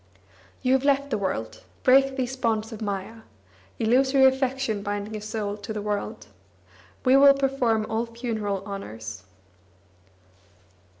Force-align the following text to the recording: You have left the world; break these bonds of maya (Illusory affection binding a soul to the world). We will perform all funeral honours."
You 0.63 0.73
have 0.73 0.83
left 0.83 1.11
the 1.11 1.17
world; 1.19 1.61
break 1.83 2.15
these 2.15 2.35
bonds 2.35 2.71
of 2.71 2.81
maya 2.81 3.17
(Illusory 3.77 4.25
affection 4.25 4.81
binding 4.81 5.15
a 5.15 5.21
soul 5.21 5.57
to 5.57 5.71
the 5.73 5.79
world). 5.83 6.25
We 7.05 7.15
will 7.17 7.35
perform 7.35 7.85
all 7.87 8.07
funeral 8.07 8.65
honours." 8.65 9.25